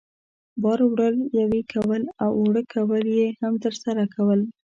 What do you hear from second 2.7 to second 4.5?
کول یې هم ترسره کول.